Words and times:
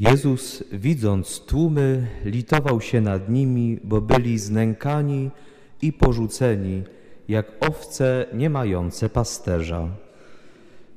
Jezus, 0.00 0.64
widząc 0.72 1.40
tłumy, 1.40 2.06
litował 2.24 2.80
się 2.80 3.00
nad 3.00 3.28
nimi, 3.28 3.78
bo 3.84 4.00
byli 4.00 4.38
znękani 4.38 5.30
i 5.82 5.92
porzuceni, 5.92 6.82
jak 7.28 7.46
owce 7.68 8.26
nie 8.32 8.50
mające 8.50 9.08
pasterza. 9.08 9.88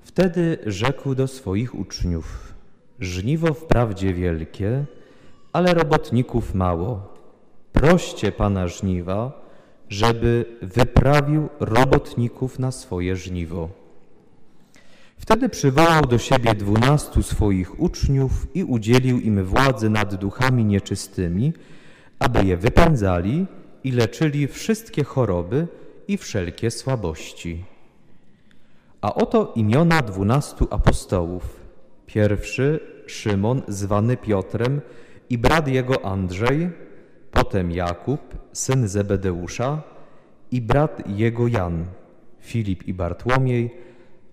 Wtedy 0.02 0.58
rzekł 0.66 1.16
do 1.16 1.28
swoich 1.28 1.76
uczniów: 1.76 2.54
Żniwo 3.00 3.54
wprawdzie 3.54 4.14
wielkie, 4.14 4.86
ale 5.54 5.74
robotników 5.74 6.56
mało. 6.56 7.14
Proście 7.74 8.32
pana 8.32 8.68
żniwa, 8.68 9.42
żeby 9.90 10.46
wyprawił 10.62 11.50
robotników 11.60 12.60
na 12.60 12.72
swoje 12.72 13.16
żniwo. 13.16 13.82
Wtedy 15.24 15.50
przywołał 15.50 16.02
do 16.02 16.18
siebie 16.18 16.56
dwunastu 16.56 17.24
swoich 17.24 17.80
uczniów 17.80 18.47
i 18.54 18.64
udzielił 18.64 19.20
im 19.20 19.46
władzy 19.46 19.89
nad 19.89 20.16
duchami 20.16 20.66
nieczystymi, 20.66 21.54
aby 22.20 22.46
je 22.46 22.57
wypędzali 22.57 23.46
i 23.83 23.92
leczyli 23.92 24.47
wszystkie 24.47 25.04
choroby 25.04 25.68
i 26.07 26.18
wszelkie 26.18 26.71
słabości. 26.71 27.64
A 29.02 29.14
oto 29.14 29.54
imiona 29.56 30.02
dwunastu 30.02 30.68
apostołów. 30.71 31.60
Pierwszy 32.05 32.80
Szymon, 33.08 33.61
zwany 33.67 34.17
Piotrem, 34.17 34.81
i 35.30 35.38
brat 35.38 35.67
jego 35.67 36.05
Andrzej, 36.05 36.69
potem 37.31 37.72
Jakub, 37.72 38.22
syn 38.53 38.88
Zebedeusza, 38.88 39.81
i 40.52 40.61
brat 40.61 41.03
jego 41.08 41.47
Jan, 41.47 41.86
Filip 42.39 42.88
i 42.88 42.94
Bartłomiej, 42.94 43.72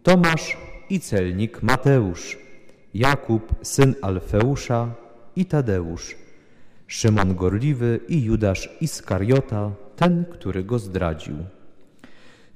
Tomasz 0.02 0.56
i 0.90 1.00
celnik 1.00 1.62
Mateusz, 1.62 2.38
Jakub, 2.94 3.54
syn 3.62 3.94
Alfeusza 4.02 4.94
i 5.36 5.44
Tadeusz, 5.46 6.16
Szymon 6.86 7.34
Gorliwy 7.34 8.00
i 8.08 8.24
Judasz 8.24 8.68
Iskariota, 8.80 9.72
ten, 9.96 10.24
który 10.30 10.64
go 10.64 10.78
zdradził. 10.78 11.36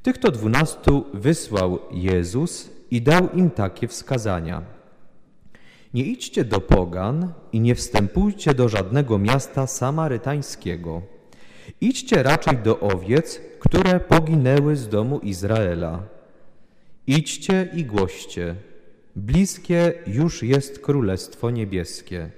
Tych 0.03 0.19
to 0.19 0.31
dwunastu 0.31 1.05
wysłał 1.15 1.79
Jezus 1.93 2.71
i 2.91 3.03
dał 3.03 3.29
im 3.31 3.51
takie 3.51 3.89
wskazania. 3.89 4.63
Nie 5.95 6.05
idźcie 6.05 6.45
do 6.45 6.61
pogan 6.61 7.33
i 7.53 7.61
nie 7.61 7.75
wstępujcie 7.75 8.55
do 8.55 8.69
żadnego 8.69 9.19
miasta 9.19 9.67
samarytańskiego. 9.67 11.03
Idźcie 11.81 12.23
raczej 12.23 12.59
do 12.59 12.81
owiec, 12.81 13.41
które 13.61 14.01
poginęły 14.01 14.77
z 14.77 14.89
domu 14.89 15.19
Izraela. 15.19 16.14
Idźcie 17.07 17.69
i 17.75 17.85
głoście. 17.85 18.55
Bliskie 19.17 19.93
już 20.07 20.43
jest 20.43 20.79
Królestwo 20.79 21.51
Niebieskie. 21.51 22.31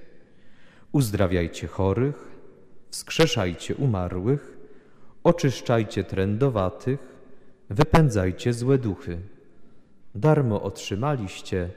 Uzdrawiajcie 0.91 1.67
chorych, 1.67 2.37
wskrzeszajcie 2.89 3.75
umarłych, 3.75 4.57
oczyszczajcie 5.23 6.03
trędowatych, 6.03 6.99
wypędzajcie 7.69 8.53
złe 8.53 8.77
duchy. 8.77 9.17
Darmo 10.15 10.63
otrzymaliście, 10.63 11.69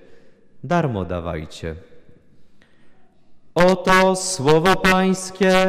darmo 0.64 1.04
dawajcie. 1.04 1.76
Oto 3.54 4.16
słowo 4.16 4.76
Pańskie. 4.76 5.66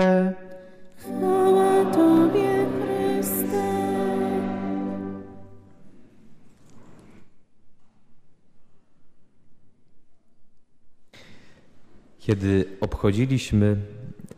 Kiedy 12.22 12.77
obchodziliśmy 12.81 13.77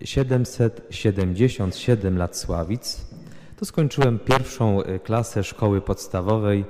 777 0.01 2.17
lat 2.17 2.37
Sławic, 2.37 3.05
to 3.57 3.65
skończyłem 3.65 4.19
pierwszą 4.19 4.81
y, 4.81 4.99
klasę 4.99 5.43
szkoły 5.43 5.81
podstawowej 5.81 6.65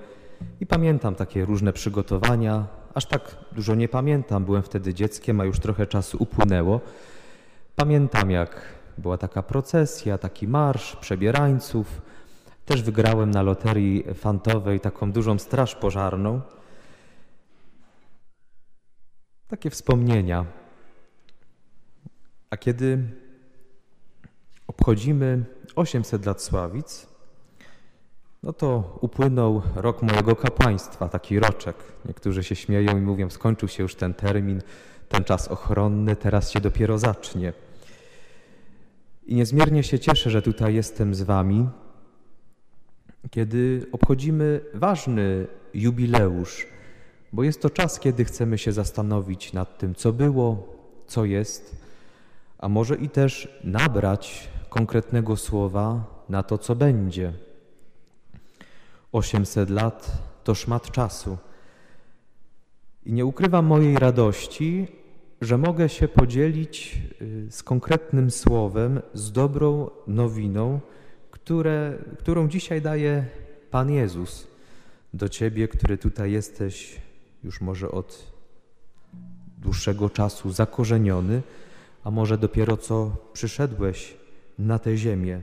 i 0.59 0.65
pamiętam 0.65 1.15
takie 1.15 1.45
różne 1.45 1.73
przygotowania. 1.73 2.67
Aż 2.93 3.05
tak 3.05 3.35
dużo 3.51 3.75
nie 3.75 3.89
pamiętam, 3.89 4.45
byłem 4.45 4.63
wtedy 4.63 4.93
dzieckiem, 4.93 5.41
a 5.41 5.45
już 5.45 5.59
trochę 5.59 5.87
czasu 5.87 6.17
upłynęło. 6.19 6.81
Pamiętam, 7.75 8.31
jak 8.31 8.61
była 8.97 9.17
taka 9.17 9.43
procesja, 9.43 10.17
taki 10.17 10.47
marsz 10.47 10.95
przebierańców. 10.95 12.01
Też 12.65 12.81
wygrałem 12.81 13.31
na 13.31 13.41
loterii 13.41 14.03
fantowej 14.13 14.79
taką 14.79 15.11
dużą 15.11 15.39
straż 15.39 15.75
pożarną. 15.75 16.41
Takie 19.47 19.69
wspomnienia. 19.69 20.62
A 22.53 22.57
kiedy 22.57 22.99
obchodzimy 24.67 25.43
800 25.75 26.25
lat 26.25 26.41
Sławic, 26.41 27.07
no 28.43 28.53
to 28.53 28.97
upłynął 29.01 29.61
rok 29.75 30.01
mojego 30.01 30.35
kapłaństwa, 30.35 31.09
taki 31.09 31.39
roczek. 31.39 31.75
Niektórzy 32.05 32.43
się 32.43 32.55
śmieją 32.55 32.97
i 32.97 33.01
mówią, 33.01 33.29
skończył 33.29 33.69
się 33.69 33.83
już 33.83 33.95
ten 33.95 34.13
termin, 34.13 34.61
ten 35.09 35.23
czas 35.23 35.47
ochronny, 35.47 36.15
teraz 36.15 36.51
się 36.51 36.59
dopiero 36.59 36.97
zacznie. 36.97 37.53
I 39.25 39.35
niezmiernie 39.35 39.83
się 39.83 39.99
cieszę, 39.99 40.29
że 40.29 40.41
tutaj 40.41 40.75
jestem 40.75 41.15
z 41.15 41.21
Wami, 41.21 41.69
kiedy 43.31 43.85
obchodzimy 43.91 44.61
ważny 44.73 45.47
jubileusz, 45.73 46.67
bo 47.31 47.43
jest 47.43 47.61
to 47.61 47.69
czas, 47.69 47.99
kiedy 47.99 48.25
chcemy 48.25 48.57
się 48.57 48.71
zastanowić 48.71 49.53
nad 49.53 49.77
tym, 49.77 49.95
co 49.95 50.13
było, 50.13 50.75
co 51.07 51.25
jest, 51.25 51.82
a 52.63 52.69
może 52.69 52.95
i 52.95 53.09
też 53.09 53.59
nabrać 53.63 54.49
konkretnego 54.69 55.37
słowa 55.37 56.03
na 56.29 56.43
to, 56.43 56.57
co 56.57 56.75
będzie. 56.75 57.33
800 59.11 59.69
lat 59.69 60.11
to 60.43 60.55
szmat 60.55 60.91
czasu. 60.91 61.37
I 63.05 63.13
nie 63.13 63.25
ukrywam 63.25 63.65
mojej 63.65 63.99
radości, 63.99 64.87
że 65.41 65.57
mogę 65.57 65.89
się 65.89 66.07
podzielić 66.07 66.97
y, 67.21 67.51
z 67.51 67.63
konkretnym 67.63 68.31
słowem, 68.31 69.01
z 69.13 69.31
dobrą 69.31 69.89
nowiną, 70.07 70.79
które, 71.31 71.97
którą 72.19 72.47
dzisiaj 72.47 72.81
daje 72.81 73.25
Pan 73.71 73.91
Jezus 73.91 74.47
do 75.13 75.29
Ciebie, 75.29 75.67
który 75.67 75.97
tutaj 75.97 76.31
jesteś 76.31 77.01
już 77.43 77.61
może 77.61 77.91
od 77.91 78.33
dłuższego 79.57 80.09
czasu 80.09 80.51
zakorzeniony, 80.51 81.41
a 82.03 82.11
może 82.11 82.37
dopiero 82.37 82.77
co 82.77 83.11
przyszedłeś 83.33 84.17
na 84.59 84.79
tę 84.79 84.97
ziemię. 84.97 85.41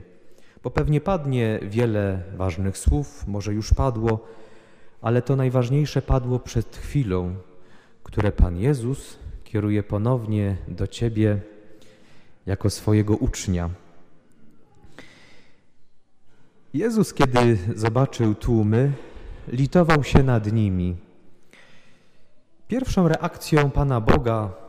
Bo 0.63 0.71
pewnie 0.71 1.01
padnie 1.01 1.59
wiele 1.61 2.23
ważnych 2.35 2.77
słów, 2.77 3.27
może 3.27 3.53
już 3.53 3.73
padło, 3.73 4.27
ale 5.01 5.21
to 5.21 5.35
najważniejsze 5.35 6.01
padło 6.01 6.39
przed 6.39 6.77
chwilą, 6.77 7.35
które 8.03 8.31
Pan 8.31 8.57
Jezus 8.57 9.17
kieruje 9.43 9.83
ponownie 9.83 10.57
do 10.67 10.87
Ciebie 10.87 11.39
jako 12.45 12.69
swojego 12.69 13.15
ucznia. 13.15 13.69
Jezus, 16.73 17.13
kiedy 17.13 17.57
zobaczył 17.75 18.35
tłumy, 18.35 18.91
litował 19.47 20.03
się 20.03 20.23
nad 20.23 20.53
nimi. 20.53 20.95
Pierwszą 22.67 23.07
reakcją 23.07 23.71
Pana 23.71 24.01
Boga 24.01 24.60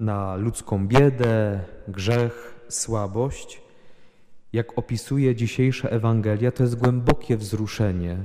na 0.00 0.36
ludzką 0.36 0.88
biedę, 0.88 1.60
grzech, 1.88 2.64
słabość, 2.68 3.62
jak 4.52 4.78
opisuje 4.78 5.34
dzisiejsza 5.34 5.88
Ewangelia, 5.88 6.52
to 6.52 6.62
jest 6.62 6.74
głębokie 6.74 7.36
wzruszenie. 7.36 8.18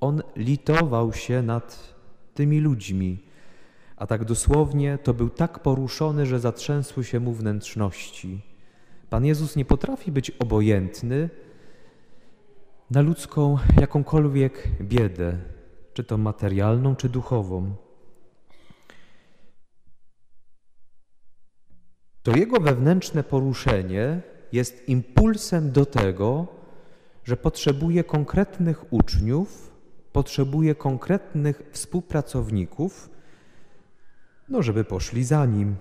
On 0.00 0.22
litował 0.36 1.12
się 1.12 1.42
nad 1.42 1.94
tymi 2.34 2.60
ludźmi, 2.60 3.18
a 3.96 4.06
tak 4.06 4.24
dosłownie 4.24 4.98
to 5.02 5.14
był 5.14 5.30
tak 5.30 5.58
poruszony, 5.58 6.26
że 6.26 6.40
zatrzęsły 6.40 7.04
się 7.04 7.20
mu 7.20 7.32
wnętrzności. 7.32 8.40
Pan 9.10 9.24
Jezus 9.24 9.56
nie 9.56 9.64
potrafi 9.64 10.12
być 10.12 10.30
obojętny 10.30 11.30
na 12.90 13.00
ludzką 13.00 13.58
jakąkolwiek 13.80 14.68
biedę, 14.80 15.38
czy 15.94 16.04
to 16.04 16.18
materialną, 16.18 16.96
czy 16.96 17.08
duchową. 17.08 17.74
To 22.24 22.36
jego 22.36 22.60
wewnętrzne 22.60 23.24
poruszenie 23.24 24.20
jest 24.52 24.88
impulsem 24.88 25.72
do 25.72 25.86
tego, 25.86 26.46
że 27.24 27.36
potrzebuje 27.36 28.04
konkretnych 28.04 28.92
uczniów, 28.92 29.70
potrzebuje 30.12 30.74
konkretnych 30.74 31.62
współpracowników, 31.70 33.10
no 34.48 34.62
żeby 34.62 34.84
poszli 34.84 35.24
za 35.24 35.46
nim. 35.46 35.76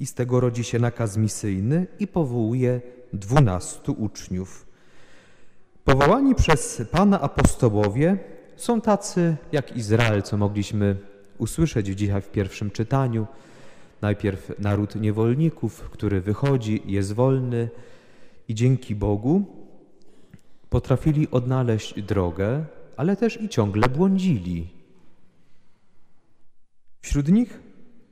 I 0.00 0.06
z 0.06 0.14
tego 0.14 0.40
rodzi 0.40 0.64
się 0.64 0.78
nakaz 0.78 1.16
misyjny 1.16 1.86
i 1.98 2.06
powołuje 2.06 2.80
dwunastu 3.12 3.92
uczniów. 3.92 4.66
Powołani 5.84 6.34
przez 6.34 6.82
Pana 6.90 7.20
apostołowie 7.20 8.18
są 8.56 8.80
tacy 8.80 9.36
jak 9.52 9.76
Izrael, 9.76 10.22
co 10.22 10.36
mogliśmy 10.36 10.96
usłyszeć 11.38 11.86
dzisiaj 11.86 12.22
w 12.22 12.30
pierwszym 12.30 12.70
czytaniu. 12.70 13.26
Najpierw 14.02 14.52
naród 14.58 14.94
niewolników, 14.94 15.90
który 15.90 16.20
wychodzi, 16.20 16.82
jest 16.86 17.12
wolny 17.12 17.68
i 18.48 18.54
dzięki 18.54 18.94
Bogu 18.94 19.44
potrafili 20.68 21.30
odnaleźć 21.30 22.02
drogę, 22.02 22.64
ale 22.96 23.16
też 23.16 23.40
i 23.40 23.48
ciągle 23.48 23.88
błądzili. 23.88 24.68
Wśród 27.00 27.28
nich, 27.28 27.60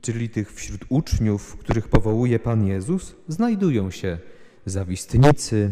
czyli 0.01 0.29
tych 0.29 0.53
wśród 0.53 0.81
uczniów, 0.89 1.57
których 1.57 1.87
powołuje 1.87 2.39
Pan 2.39 2.67
Jezus, 2.67 3.15
znajdują 3.27 3.91
się 3.91 4.17
zawistnicy, 4.65 5.71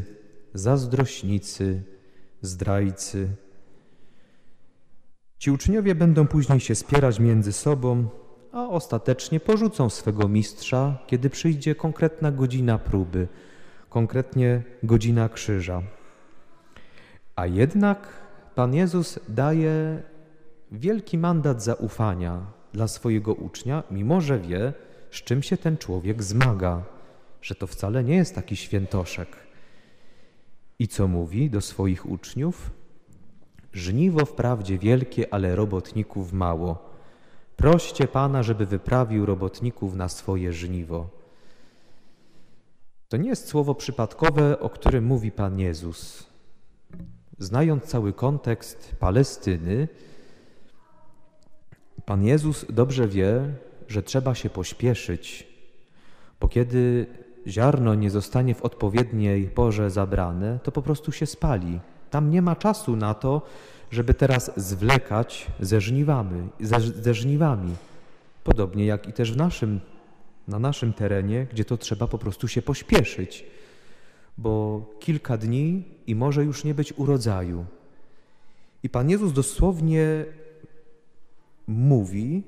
zazdrośnicy, 0.53 1.83
zdrajcy. 2.41 3.29
Ci 5.37 5.51
uczniowie 5.51 5.95
będą 5.95 6.27
później 6.27 6.59
się 6.59 6.75
spierać 6.75 7.19
między 7.19 7.51
sobą, 7.53 8.09
a 8.53 8.69
ostatecznie 8.69 9.39
porzucą 9.39 9.89
swego 9.89 10.27
mistrza, 10.27 10.97
kiedy 11.07 11.29
przyjdzie 11.29 11.75
konkretna 11.75 12.31
godzina 12.31 12.77
próby, 12.77 13.27
konkretnie 13.89 14.61
godzina 14.83 15.29
krzyża. 15.29 15.81
A 17.35 17.45
jednak 17.45 18.07
Pan 18.55 18.73
Jezus 18.73 19.19
daje 19.29 20.01
wielki 20.71 21.17
mandat 21.17 21.63
zaufania 21.63 22.45
dla 22.73 22.87
swojego 22.87 23.33
ucznia, 23.33 23.83
mimo 23.91 24.21
że 24.21 24.39
wie, 24.39 24.73
z 25.11 25.15
czym 25.15 25.43
się 25.43 25.57
ten 25.57 25.77
człowiek 25.77 26.23
zmaga, 26.23 26.83
że 27.41 27.55
to 27.55 27.67
wcale 27.67 28.03
nie 28.03 28.15
jest 28.15 28.35
taki 28.35 28.55
świętoszek. 28.55 29.27
I 30.79 30.87
co 30.87 31.07
mówi 31.07 31.49
do 31.49 31.61
swoich 31.61 32.09
uczniów? 32.09 32.71
Żniwo 33.73 34.25
wprawdzie 34.25 34.77
wielkie, 34.77 35.33
ale 35.33 35.55
robotników 35.55 36.33
mało. 36.33 36.92
Proście 37.63 38.07
Pana, 38.07 38.43
żeby 38.43 38.65
wyprawił 38.65 39.25
robotników 39.25 39.95
na 39.95 40.09
swoje 40.09 40.53
żniwo. 40.53 41.09
To 43.09 43.17
nie 43.17 43.29
jest 43.29 43.47
słowo 43.47 43.75
przypadkowe, 43.75 44.59
o 44.59 44.69
którym 44.69 45.05
mówi 45.05 45.31
Pan 45.31 45.59
Jezus. 45.59 46.27
Znając 47.39 47.83
cały 47.83 48.13
kontekst 48.13 48.95
Palestyny, 48.99 49.87
Pan 52.05 52.23
Jezus 52.23 52.65
dobrze 52.69 53.07
wie, 53.07 53.53
że 53.87 54.03
trzeba 54.03 54.35
się 54.35 54.49
pośpieszyć, 54.49 55.47
bo 56.39 56.47
kiedy 56.47 57.07
ziarno 57.47 57.95
nie 57.95 58.09
zostanie 58.09 58.55
w 58.55 58.61
odpowiedniej 58.61 59.47
porze 59.47 59.91
zabrane, 59.91 60.59
to 60.63 60.71
po 60.71 60.81
prostu 60.81 61.11
się 61.11 61.25
spali. 61.25 61.79
Tam 62.13 62.31
nie 62.31 62.41
ma 62.41 62.55
czasu 62.55 62.95
na 62.95 63.13
to, 63.13 63.41
żeby 63.91 64.13
teraz 64.13 64.51
zwlekać 64.57 65.47
ze 65.59 65.81
żniwami. 65.81 66.49
Ze, 66.59 66.79
ze 66.79 67.13
żniwami. 67.13 67.75
Podobnie 68.43 68.85
jak 68.85 69.07
i 69.07 69.13
też 69.13 69.31
w 69.31 69.37
naszym, 69.37 69.79
na 70.47 70.59
naszym 70.59 70.93
terenie, 70.93 71.47
gdzie 71.51 71.65
to 71.65 71.77
trzeba 71.77 72.07
po 72.07 72.17
prostu 72.17 72.47
się 72.47 72.61
pośpieszyć, 72.61 73.45
bo 74.37 74.81
kilka 74.99 75.37
dni 75.37 75.83
i 76.07 76.15
może 76.15 76.43
już 76.43 76.63
nie 76.63 76.73
być 76.73 76.93
urodzaju. 76.97 77.65
I 78.83 78.89
Pan 78.89 79.09
Jezus 79.09 79.33
dosłownie 79.33 80.25
mówi 81.67 82.43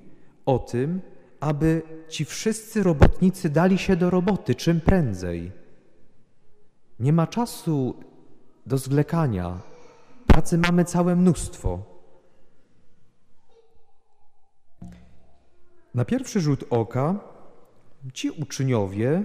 o 0.45 0.59
tym, 0.59 1.01
aby 1.39 1.81
ci 2.09 2.25
wszyscy 2.25 2.83
robotnicy 2.83 3.49
dali 3.49 3.77
się 3.77 3.95
do 3.95 4.09
roboty 4.09 4.55
czym 4.55 4.81
prędzej. 4.81 5.51
Nie 6.99 7.13
ma 7.13 7.27
czasu 7.27 7.95
do 8.65 8.77
zwlekania. 8.77 9.59
Pracy 10.27 10.57
mamy 10.57 10.85
całe 10.85 11.15
mnóstwo. 11.15 11.79
Na 15.93 16.05
pierwszy 16.05 16.41
rzut 16.41 16.63
oka 16.69 17.19
ci 18.13 18.29
uczniowie, 18.29 19.23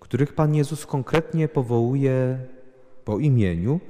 których 0.00 0.34
Pan 0.34 0.54
Jezus 0.54 0.86
konkretnie 0.86 1.48
powołuje 1.48 2.38
po 3.04 3.18
imieniu, 3.18 3.80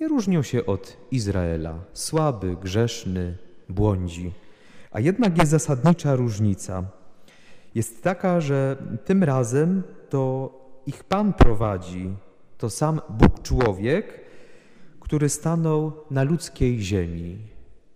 nie 0.00 0.08
różnią 0.08 0.42
się 0.42 0.66
od 0.66 0.96
Izraela. 1.10 1.78
Słaby, 1.92 2.56
grzeszny, 2.56 3.36
błądzi. 3.68 4.32
A 4.90 5.00
jednak 5.00 5.38
jest 5.38 5.50
zasadnicza 5.50 6.16
różnica. 6.16 6.84
Jest 7.74 8.02
taka, 8.02 8.40
że 8.40 8.76
tym 9.04 9.24
razem 9.24 9.82
to 10.08 10.52
ich 10.86 11.04
Pan 11.04 11.32
prowadzi, 11.32 12.14
to 12.62 12.70
sam 12.70 13.00
Bóg 13.08 13.42
człowiek, 13.42 14.20
który 15.00 15.28
stanął 15.28 15.92
na 16.10 16.22
ludzkiej 16.22 16.80
ziemi. 16.80 17.38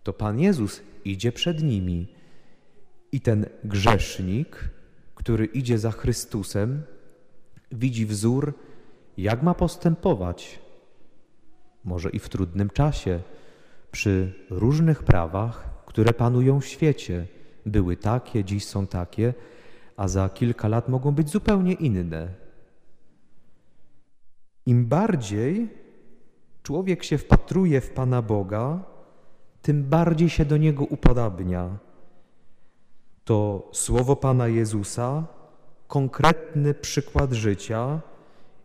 To 0.03 0.13
Pan 0.13 0.41
Jezus 0.41 0.83
idzie 1.05 1.33
przed 1.33 1.63
nimi. 1.63 2.09
I 3.13 3.21
ten 3.21 3.47
grzesznik, 3.65 4.71
który 5.15 5.45
idzie 5.45 5.79
za 5.79 5.91
Chrystusem, 5.91 6.83
widzi 7.73 8.07
wzór, 8.07 8.55
jak 9.17 9.43
ma 9.43 9.55
postępować. 9.55 10.59
Może 11.85 12.11
i 12.11 12.19
w 12.19 12.29
trudnym 12.29 12.71
czasie, 12.71 13.21
przy 13.91 14.33
różnych 14.51 15.03
prawach, 15.03 15.85
które 15.87 16.13
panują 16.13 16.61
w 16.61 16.67
świecie. 16.67 17.27
Były 17.67 17.97
takie, 17.97 18.45
dziś 18.45 18.65
są 18.65 18.87
takie, 18.87 19.35
a 19.97 20.09
za 20.09 20.29
kilka 20.29 20.69
lat 20.69 20.89
mogą 20.89 21.13
być 21.13 21.31
zupełnie 21.31 21.73
inne. 21.73 22.46
Im 24.67 24.87
bardziej 24.87 25.69
człowiek 26.63 27.05
się 27.05 27.19
wpatruje 27.19 27.81
w 27.81 27.91
Pana 27.91 28.23
Boga, 28.23 28.85
tym 29.63 29.85
bardziej 29.85 30.29
się 30.31 30.45
do 30.45 30.57
Niego 30.57 30.85
upodabnia. 30.85 31.79
To 33.25 33.69
słowo 33.73 34.17
Pana 34.17 34.49
Jezusa, 34.49 35.25
konkretny 35.89 36.75
przykład 36.75 37.33
życia, 37.33 38.01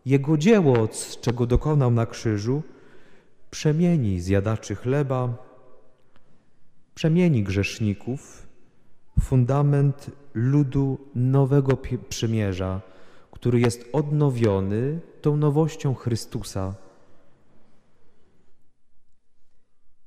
Jego 0.06 0.36
dzieło, 0.36 0.88
z 0.92 1.20
czego 1.20 1.46
dokonał 1.46 1.90
na 1.90 2.06
krzyżu, 2.06 2.62
przemieni 3.50 4.20
zjadaczy 4.20 4.74
chleba, 4.74 5.34
przemieni 6.94 7.42
grzeszników 7.42 8.46
fundament 9.20 10.10
ludu 10.34 10.98
nowego 11.14 11.76
przymierza, 12.08 12.80
który 13.32 13.60
jest 13.60 13.88
odnowiony 13.92 15.00
tą 15.20 15.36
nowością 15.36 15.94
Chrystusa. 15.94 16.74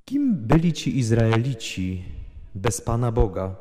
Kim 0.06 0.36
byli 0.36 0.74
ci 0.74 0.98
Izraelici 0.98 2.04
bez 2.56 2.81
Pana 2.81 3.12
Boga? 3.12 3.56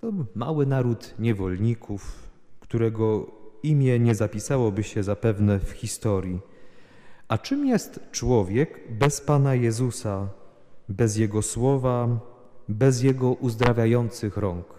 To 0.00 0.12
mały 0.34 0.66
naród 0.66 1.14
niewolników, 1.18 2.28
którego 2.60 3.26
imię 3.62 3.98
nie 3.98 4.14
zapisałoby 4.14 4.82
się 4.82 5.02
zapewne 5.02 5.58
w 5.58 5.70
historii. 5.70 6.40
A 7.28 7.38
czym 7.38 7.66
jest 7.66 8.00
człowiek 8.12 8.80
bez 8.90 9.20
Pana 9.20 9.54
Jezusa, 9.54 10.28
bez 10.88 11.16
Jego 11.16 11.42
słowa, 11.42 12.20
bez 12.68 13.02
Jego 13.02 13.32
uzdrawiających 13.32 14.36
rąk. 14.36 14.75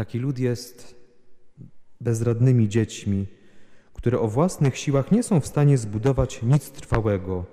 Taki 0.00 0.18
lud 0.18 0.38
jest 0.38 0.94
bezradnymi 2.00 2.68
dziećmi, 2.68 3.26
które 3.94 4.20
o 4.20 4.28
własnych 4.28 4.78
siłach 4.78 5.12
nie 5.12 5.22
są 5.22 5.40
w 5.40 5.46
stanie 5.46 5.78
zbudować 5.78 6.42
nic 6.42 6.70
trwałego, 6.70 7.44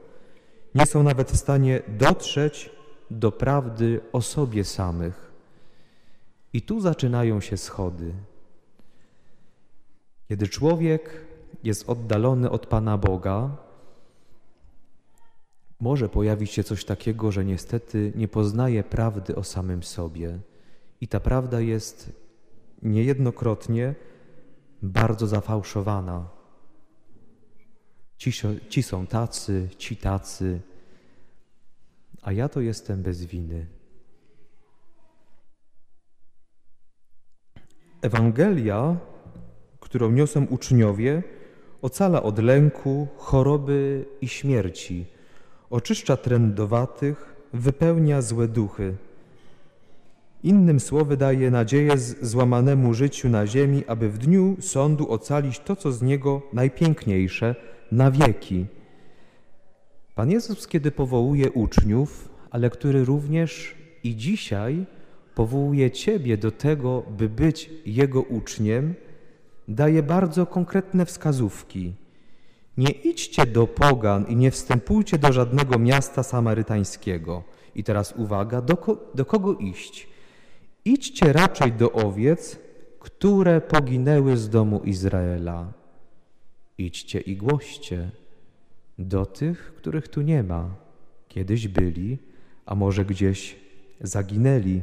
nie 0.75 0.85
są 0.85 1.03
nawet 1.03 1.31
w 1.31 1.37
stanie 1.37 1.81
dotrzeć 1.87 2.69
do 3.11 3.31
prawdy 3.31 4.01
o 4.13 4.21
sobie 4.21 4.63
samych. 4.63 5.31
I 6.53 6.61
tu 6.61 6.79
zaczynają 6.79 7.41
się 7.41 7.57
schody. 7.57 8.13
Kiedy 10.29 10.47
człowiek 10.47 11.25
jest 11.63 11.89
oddalony 11.89 12.49
od 12.49 12.65
Pana 12.65 12.97
Boga, 12.97 13.57
może 15.79 16.09
pojawić 16.09 16.51
się 16.51 16.63
coś 16.63 16.85
takiego, 16.85 17.31
że 17.31 17.45
niestety 17.45 18.13
nie 18.15 18.27
poznaje 18.27 18.83
prawdy 18.83 19.35
o 19.35 19.43
samym 19.43 19.83
sobie. 19.83 20.39
I 21.01 21.07
ta 21.07 21.19
prawda 21.19 21.61
jest 21.61 22.26
niejednokrotnie 22.81 23.95
bardzo 24.81 25.27
zafałszowana. 25.27 26.29
Ci, 28.17 28.31
ci 28.69 28.83
są 28.83 29.07
tacy, 29.07 29.69
ci 29.77 29.97
tacy, 29.97 30.61
a 32.21 32.31
ja 32.31 32.49
to 32.49 32.61
jestem 32.61 33.03
bez 33.03 33.25
winy. 33.25 33.67
Ewangelia, 38.01 38.97
którą 39.79 40.11
niosą 40.11 40.45
uczniowie, 40.45 41.23
ocala 41.81 42.23
od 42.23 42.39
lęku, 42.39 43.07
choroby 43.17 44.05
i 44.21 44.27
śmierci 44.27 45.05
oczyszcza 45.69 46.17
trędowatych, 46.17 47.35
wypełnia 47.53 48.21
złe 48.21 48.47
duchy. 48.47 48.95
Innym 50.43 50.79
słowy 50.79 51.17
daje 51.17 51.51
nadzieję 51.51 51.97
złamanemu 52.21 52.93
życiu 52.93 53.29
na 53.29 53.47
ziemi, 53.47 53.83
aby 53.87 54.09
w 54.09 54.17
dniu 54.17 54.57
sądu 54.59 55.11
ocalić 55.11 55.59
to, 55.59 55.75
co 55.75 55.91
z 55.91 56.01
niego 56.01 56.41
najpiękniejsze, 56.53 57.55
na 57.91 58.11
wieki. 58.11 58.65
Pan 60.15 60.31
Jezus, 60.31 60.67
kiedy 60.67 60.91
powołuje 60.91 61.51
uczniów, 61.51 62.29
ale 62.51 62.69
który 62.69 63.05
również 63.05 63.75
i 64.03 64.15
dzisiaj 64.15 64.85
powołuje 65.35 65.91
Ciebie 65.91 66.37
do 66.37 66.51
tego, 66.51 67.03
by 67.17 67.29
być 67.29 67.69
Jego 67.85 68.21
uczniem, 68.21 68.93
daje 69.67 70.03
bardzo 70.03 70.45
konkretne 70.45 71.05
wskazówki. 71.05 71.93
Nie 72.77 72.89
idźcie 72.89 73.45
do 73.45 73.67
pogan 73.67 74.25
i 74.27 74.35
nie 74.35 74.51
wstępujcie 74.51 75.17
do 75.17 75.33
żadnego 75.33 75.79
miasta 75.79 76.23
samarytańskiego. 76.23 77.43
I 77.75 77.83
teraz 77.83 78.13
uwaga, 78.17 78.61
do, 78.61 78.77
ko 78.77 78.97
do 79.15 79.25
kogo 79.25 79.53
iść? 79.53 80.16
Idźcie 80.87 81.33
raczej 81.33 81.71
do 81.71 81.91
owiec, 81.91 82.59
które 82.99 83.61
poginęły 83.61 84.37
z 84.37 84.49
domu 84.49 84.81
Izraela. 84.83 85.73
Idźcie 86.77 87.19
i 87.19 87.37
głoście 87.37 88.11
do 88.99 89.25
tych, 89.25 89.73
których 89.75 90.07
tu 90.07 90.21
nie 90.21 90.43
ma. 90.43 90.75
Kiedyś 91.27 91.67
byli, 91.67 92.17
a 92.65 92.75
może 92.75 93.05
gdzieś 93.05 93.55
zaginęli 94.01 94.81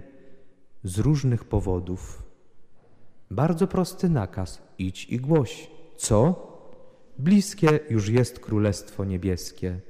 z 0.83 0.99
różnych 0.99 1.45
powodów. 1.45 2.23
Bardzo 3.31 3.67
prosty 3.67 4.09
nakaz: 4.09 4.63
idź 4.79 5.05
i 5.05 5.17
głoś. 5.17 5.71
Co? 5.97 6.19
Bliskie 7.19 7.81
już 7.91 8.09
jest 8.09 8.41
Królestwo 8.41 9.05
Niebieskie. 9.05 9.81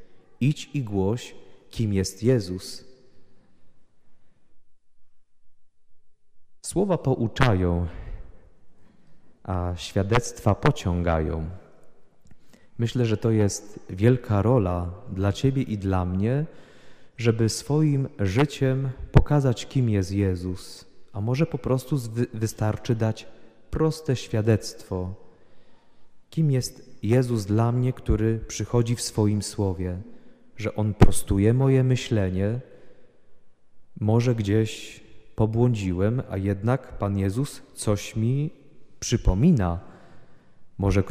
Idź 0.40 0.70
i 0.74 0.82
głoś, 0.82 1.34
kim 1.70 1.92
jest 1.92 2.22
Jezus. 2.22 2.93
Słowa 6.64 6.98
pouczają, 6.98 7.86
a 9.42 9.72
świadectwa 9.76 10.54
pociągają. 10.54 11.44
Myślę, 12.78 13.06
że 13.06 13.16
to 13.16 13.30
jest 13.30 13.80
wielka 13.90 14.42
rola 14.42 14.90
dla 15.12 15.32
Ciebie 15.32 15.62
i 15.62 15.78
dla 15.78 16.04
mnie, 16.04 16.46
żeby 17.16 17.48
swoim 17.48 18.08
życiem 18.18 18.90
pokazać, 19.12 19.66
kim 19.66 19.90
jest 19.90 20.12
Jezus. 20.12 20.84
A 21.12 21.20
może 21.20 21.46
po 21.46 21.58
prostu 21.58 21.96
wystarczy 22.34 22.94
dać 22.94 23.26
proste 23.70 24.16
świadectwo, 24.16 25.14
kim 26.30 26.50
jest 26.50 26.98
Jezus 27.02 27.44
dla 27.44 27.72
mnie, 27.72 27.92
który 27.92 28.38
przychodzi 28.38 28.96
w 28.96 29.02
swoim 29.02 29.42
słowie, 29.42 29.98
że 30.56 30.74
On 30.74 30.94
prostuje 30.94 31.54
moje 31.54 31.84
myślenie. 31.84 32.60
Może 34.00 34.34
gdzieś 34.34 35.03
pobłądziłem, 35.36 36.22
a 36.30 36.36
jednak 36.36 36.98
Pan 36.98 37.18
Jezus 37.18 37.62
coś 37.74 38.16
mi 38.16 38.50
przypomina. 39.00 39.80
Może 40.78 41.02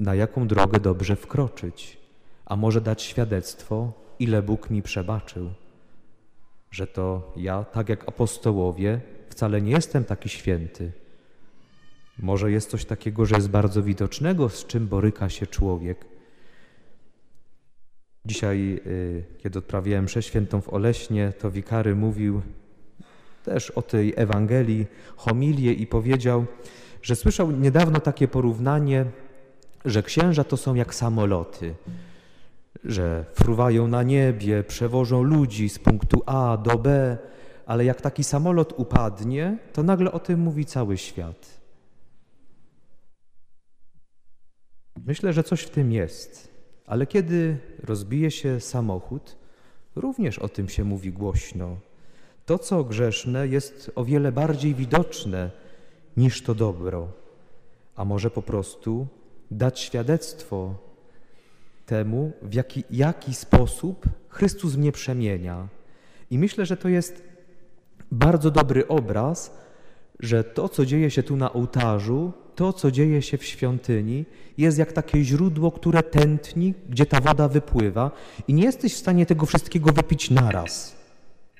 na 0.00 0.14
jaką 0.14 0.46
drogę 0.46 0.80
dobrze 0.80 1.16
wkroczyć, 1.16 1.98
a 2.44 2.56
może 2.56 2.80
dać 2.80 3.02
świadectwo, 3.02 3.92
ile 4.18 4.42
Bóg 4.42 4.70
mi 4.70 4.82
przebaczył. 4.82 5.50
Że 6.70 6.86
to 6.86 7.32
ja, 7.36 7.64
tak 7.64 7.88
jak 7.88 8.08
apostołowie, 8.08 9.00
wcale 9.28 9.62
nie 9.62 9.72
jestem 9.72 10.04
taki 10.04 10.28
święty. 10.28 10.92
Może 12.18 12.50
jest 12.50 12.70
coś 12.70 12.84
takiego, 12.84 13.26
że 13.26 13.36
jest 13.36 13.50
bardzo 13.50 13.82
widocznego, 13.82 14.48
z 14.48 14.66
czym 14.66 14.86
boryka 14.86 15.28
się 15.28 15.46
człowiek. 15.46 16.04
Dzisiaj, 18.24 18.80
y, 18.86 19.24
kiedy 19.38 19.58
odprawiałem 19.58 20.04
mszę 20.04 20.22
świętą 20.22 20.60
w 20.60 20.74
Oleśnie, 20.74 21.32
to 21.38 21.50
wikary 21.50 21.94
mówił 21.94 22.42
też 23.46 23.70
o 23.70 23.82
tej 23.82 24.14
Ewangelii, 24.16 24.86
homilię 25.16 25.72
i 25.72 25.86
powiedział, 25.86 26.46
że 27.02 27.16
słyszał 27.16 27.50
niedawno 27.50 28.00
takie 28.00 28.28
porównanie, 28.28 29.06
że 29.84 30.02
księża 30.02 30.44
to 30.44 30.56
są 30.56 30.74
jak 30.74 30.94
samoloty, 30.94 31.74
że 32.84 33.24
fruwają 33.34 33.88
na 33.88 34.02
niebie, 34.02 34.64
przewożą 34.64 35.22
ludzi 35.22 35.68
z 35.68 35.78
punktu 35.78 36.22
A 36.26 36.56
do 36.56 36.78
B, 36.78 37.18
ale 37.66 37.84
jak 37.84 38.00
taki 38.00 38.24
samolot 38.24 38.74
upadnie, 38.76 39.58
to 39.72 39.82
nagle 39.82 40.12
o 40.12 40.18
tym 40.18 40.40
mówi 40.40 40.64
cały 40.64 40.98
świat. 40.98 41.60
Myślę, 45.06 45.32
że 45.32 45.42
coś 45.42 45.62
w 45.62 45.70
tym 45.70 45.92
jest, 45.92 46.50
ale 46.86 47.06
kiedy 47.06 47.58
rozbije 47.82 48.30
się 48.30 48.60
samochód, 48.60 49.36
również 49.96 50.38
o 50.38 50.48
tym 50.48 50.68
się 50.68 50.84
mówi 50.84 51.12
głośno. 51.12 51.76
To, 52.46 52.58
co 52.58 52.84
grzeszne, 52.84 53.48
jest 53.48 53.90
o 53.94 54.04
wiele 54.04 54.32
bardziej 54.32 54.74
widoczne 54.74 55.50
niż 56.16 56.42
to 56.42 56.54
dobro, 56.54 57.08
a 57.96 58.04
może 58.04 58.30
po 58.30 58.42
prostu 58.42 59.06
dać 59.50 59.80
świadectwo 59.80 60.74
temu, 61.86 62.32
w 62.42 62.54
jaki, 62.54 62.84
jaki 62.90 63.34
sposób 63.34 64.06
Chrystus 64.28 64.76
mnie 64.76 64.92
przemienia. 64.92 65.68
I 66.30 66.38
myślę, 66.38 66.66
że 66.66 66.76
to 66.76 66.88
jest 66.88 67.22
bardzo 68.12 68.50
dobry 68.50 68.88
obraz, 68.88 69.56
że 70.20 70.44
to, 70.44 70.68
co 70.68 70.86
dzieje 70.86 71.10
się 71.10 71.22
tu 71.22 71.36
na 71.36 71.52
ołtarzu, 71.52 72.32
to, 72.54 72.72
co 72.72 72.90
dzieje 72.90 73.22
się 73.22 73.38
w 73.38 73.44
świątyni, 73.44 74.24
jest 74.58 74.78
jak 74.78 74.92
takie 74.92 75.24
źródło, 75.24 75.72
które 75.72 76.02
tętni, 76.02 76.74
gdzie 76.88 77.06
ta 77.06 77.20
woda 77.20 77.48
wypływa, 77.48 78.10
i 78.48 78.54
nie 78.54 78.64
jesteś 78.64 78.94
w 78.94 78.98
stanie 78.98 79.26
tego 79.26 79.46
wszystkiego 79.46 79.92
wypić 79.92 80.30
naraz. 80.30 80.95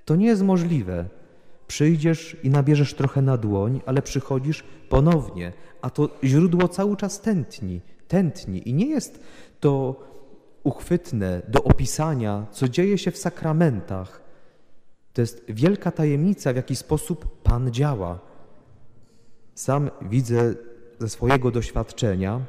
To 0.06 0.16
nie 0.16 0.26
jest 0.26 0.42
możliwe. 0.42 1.08
Przyjdziesz 1.66 2.36
i 2.42 2.50
nabierzesz 2.50 2.94
trochę 2.94 3.22
na 3.22 3.36
dłoń, 3.36 3.80
ale 3.86 4.02
przychodzisz 4.02 4.64
ponownie, 4.88 5.52
a 5.82 5.90
to 5.90 6.08
źródło 6.24 6.68
cały 6.68 6.96
czas 6.96 7.20
tętni, 7.20 7.80
tętni. 8.08 8.68
I 8.68 8.74
nie 8.74 8.86
jest 8.86 9.20
to 9.60 10.00
uchwytne 10.62 11.42
do 11.48 11.62
opisania, 11.62 12.46
co 12.50 12.68
dzieje 12.68 12.98
się 12.98 13.10
w 13.10 13.18
sakramentach. 13.18 14.22
To 15.12 15.20
jest 15.20 15.44
wielka 15.48 15.90
tajemnica, 15.90 16.52
w 16.52 16.56
jaki 16.56 16.76
sposób 16.76 17.42
Pan 17.42 17.72
działa. 17.72 18.18
Sam 19.54 19.90
widzę 20.02 20.54
ze 20.98 21.08
swojego 21.08 21.50
doświadczenia, 21.50 22.40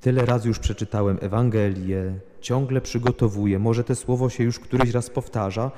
tyle 0.00 0.26
razy 0.26 0.48
już 0.48 0.58
przeczytałem 0.58 1.18
Ewangelię, 1.20 2.20
ciągle 2.40 2.80
przygotowuję, 2.80 3.58
może 3.58 3.84
to 3.84 3.94
słowo 3.94 4.30
się 4.30 4.44
już 4.44 4.60
któryś 4.60 4.90
raz 4.90 5.10
powtarza, 5.10 5.70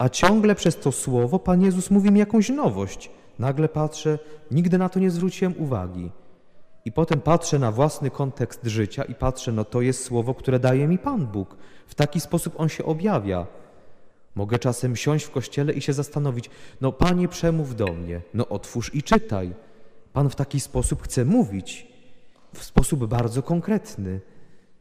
a 0.00 0.08
ciągle 0.08 0.54
przez 0.54 0.76
to 0.76 0.92
słowo 0.92 1.38
Pan 1.38 1.62
Jezus 1.62 1.90
mówi 1.90 2.10
mi 2.10 2.20
jakąś 2.20 2.48
nowość. 2.48 3.10
Nagle 3.38 3.68
patrzę, 3.68 4.18
nigdy 4.50 4.78
na 4.78 4.88
to 4.88 5.00
nie 5.00 5.10
zwróciłem 5.10 5.54
uwagi. 5.58 6.10
I 6.84 6.92
potem 6.92 7.20
patrzę 7.20 7.58
na 7.58 7.72
własny 7.72 8.10
kontekst 8.10 8.60
życia 8.64 9.04
i 9.04 9.14
patrzę, 9.14 9.52
no 9.52 9.64
to 9.64 9.80
jest 9.80 10.04
słowo, 10.04 10.34
które 10.34 10.58
daje 10.58 10.88
mi 10.88 10.98
Pan 10.98 11.26
Bóg. 11.26 11.56
W 11.86 11.94
taki 11.94 12.20
sposób 12.20 12.54
on 12.60 12.68
się 12.68 12.84
objawia. 12.84 13.46
Mogę 14.34 14.58
czasem 14.58 14.96
siąść 14.96 15.24
w 15.24 15.30
kościele 15.30 15.72
i 15.72 15.80
się 15.80 15.92
zastanowić, 15.92 16.50
no 16.80 16.92
Panie 16.92 17.28
przemów 17.28 17.76
do 17.76 17.86
mnie, 17.86 18.20
no 18.34 18.48
otwórz 18.48 18.94
i 18.94 19.02
czytaj. 19.02 19.54
Pan 20.12 20.30
w 20.30 20.36
taki 20.36 20.60
sposób 20.60 21.02
chce 21.02 21.24
mówić, 21.24 21.86
w 22.54 22.64
sposób 22.64 23.06
bardzo 23.06 23.42
konkretny. 23.42 24.20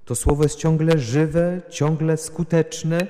To 0.06 0.16
słowo 0.16 0.44
jest 0.44 0.58
ciągle 0.58 1.00
żywe, 1.00 1.62
ciągle 1.70 2.18
skuteczne 2.18 3.08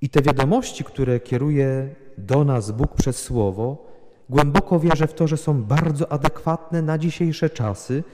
i 0.00 0.08
te 0.08 0.22
wiadomości, 0.22 0.84
które 0.84 1.20
kieruje 1.20 1.94
do 2.18 2.44
nas 2.44 2.70
Bóg 2.70 2.94
przez 2.94 3.16
słowo, 3.16 3.86
głęboko 4.30 4.80
wierzę 4.80 5.06
w 5.06 5.14
to, 5.14 5.26
że 5.26 5.36
są 5.36 5.62
bardzo 5.62 6.12
adekwatne 6.12 6.82
na 6.82 6.98
dzisiejsze 6.98 7.50
czasy 7.50 8.04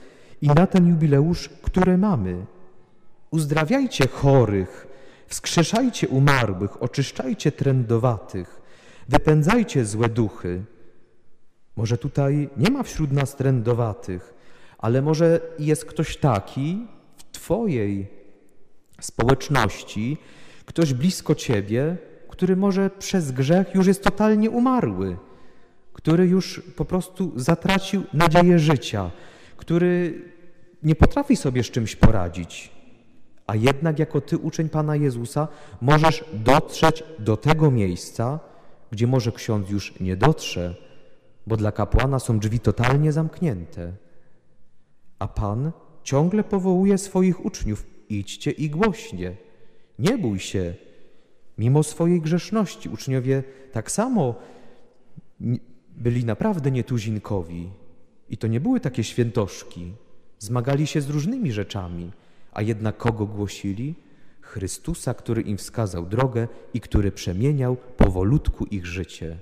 i 0.41 0.47
na 0.47 0.67
ten 0.67 0.87
jubileusz, 0.87 1.49
który 1.49 1.97
mamy. 1.97 2.45
Uzdrawiajcie 3.31 4.07
chorych, 4.07 4.87
wskrzeszajcie 5.27 6.07
umarłych, 6.07 6.83
oczyszczajcie 6.83 7.51
trędowatych, 7.51 8.61
wypędzajcie 9.09 9.85
złe 9.85 10.09
duchy. 10.09 10.63
Może 11.75 11.97
tutaj 11.97 12.49
nie 12.57 12.71
ma 12.71 12.83
wśród 12.83 13.11
nas 13.11 13.35
trędowatych, 13.35 14.33
ale 14.77 15.01
może 15.01 15.39
jest 15.59 15.85
ktoś 15.85 16.17
taki 16.17 16.87
w 17.17 17.23
Twojej 17.23 18.07
społeczności, 19.01 20.17
ktoś 20.65 20.93
blisko 20.93 21.35
Ciebie, 21.35 21.97
który 22.29 22.55
może 22.55 22.89
przez 22.89 23.31
grzech 23.31 23.75
już 23.75 23.87
jest 23.87 24.03
totalnie 24.03 24.49
umarły, 24.49 25.17
który 25.93 26.27
już 26.27 26.61
po 26.75 26.85
prostu 26.85 27.31
zatracił 27.35 28.03
nadzieję 28.13 28.59
życia, 28.59 29.11
który 29.57 30.21
nie 30.83 30.95
potrafi 30.95 31.35
sobie 31.35 31.63
z 31.63 31.71
czymś 31.71 31.95
poradzić. 31.95 32.71
A 33.47 33.55
jednak 33.55 33.99
jako 33.99 34.21
Ty, 34.21 34.37
uczeń 34.37 34.69
Pana 34.69 34.95
Jezusa, 34.95 35.47
możesz 35.81 36.23
dotrzeć 36.33 37.03
do 37.19 37.37
tego 37.37 37.71
miejsca, 37.71 38.39
gdzie 38.91 39.07
może 39.07 39.31
ksiądz 39.31 39.69
już 39.69 39.99
nie 39.99 40.15
dotrze, 40.15 40.75
bo 41.47 41.57
dla 41.57 41.71
kapłana 41.71 42.19
są 42.19 42.39
drzwi 42.39 42.59
totalnie 42.59 43.11
zamknięte. 43.11 43.91
A 45.19 45.27
Pan 45.27 45.71
ciągle 46.03 46.43
powołuje 46.43 46.97
swoich 46.97 47.45
uczniów: 47.45 47.85
idźcie 48.09 48.51
i 48.51 48.69
głośnie. 48.69 49.35
Nie 49.99 50.17
bój 50.17 50.39
się. 50.39 50.73
Mimo 51.57 51.83
swojej 51.83 52.21
grzeszności 52.21 52.89
uczniowie 52.89 53.43
tak 53.71 53.91
samo 53.91 54.35
byli 55.97 56.25
naprawdę 56.25 56.71
nietuzinkowi. 56.71 57.69
I 58.29 58.37
to 58.37 58.47
nie 58.47 58.59
były 58.59 58.79
takie 58.79 59.03
świętoszki. 59.03 59.93
Zmagali 60.39 60.87
się 60.87 61.01
z 61.01 61.09
różnymi 61.09 61.51
rzeczami, 61.51 62.11
a 62.51 62.61
jednak 62.61 62.97
kogo 62.97 63.25
głosili? 63.25 63.95
Chrystusa, 64.41 65.13
który 65.13 65.41
im 65.41 65.57
wskazał 65.57 66.05
drogę 66.05 66.47
i 66.73 66.81
który 66.81 67.11
przemieniał 67.11 67.75
powolutku 67.75 68.65
ich 68.65 68.85
życie. 68.85 69.37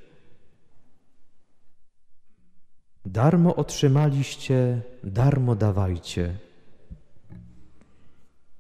Darmo 3.05 3.55
otrzymaliście, 3.55 4.81
darmo 5.03 5.55
dawajcie. 5.55 6.37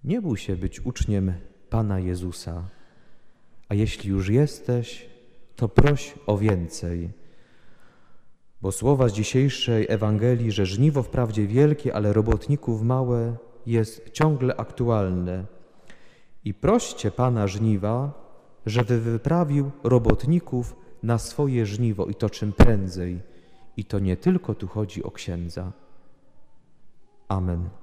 Nie 0.03 0.21
bój 0.21 0.37
się 0.37 0.55
być 0.55 0.85
uczniem 0.85 1.33
Pana 1.73 1.99
Jezusa, 1.99 2.63
a 3.69 3.75
jeśli 3.75 4.09
już 4.09 4.29
jesteś, 4.29 5.09
to 5.55 5.69
proś 5.69 6.13
o 6.27 6.37
więcej. 6.37 7.09
Bo 8.61 8.71
słowa 8.71 9.09
z 9.09 9.13
dzisiejszej 9.13 9.85
Ewangelii, 9.89 10.51
że 10.51 10.65
żniwo 10.65 11.03
wprawdzie 11.03 11.47
wielkie, 11.47 11.95
ale 11.95 12.13
robotników 12.13 12.81
małe, 12.81 13.35
jest 13.65 14.09
ciągle 14.09 14.55
aktualne. 14.55 15.45
I 16.45 16.53
proście 16.53 17.11
Pana 17.11 17.47
żniwa, 17.47 18.13
żeby 18.65 18.99
wyprawił 18.99 19.71
robotników 19.83 20.75
na 21.03 21.17
swoje 21.17 21.65
żniwo 21.65 22.05
i 22.05 22.15
to 22.15 22.29
czym 22.29 22.53
prędzej. 22.53 23.19
I 23.77 23.85
to 23.85 23.99
nie 23.99 24.17
tylko 24.17 24.55
tu 24.55 24.67
chodzi 24.67 25.03
o 25.03 25.11
księdza. 25.11 25.71
Amen. 27.27 27.82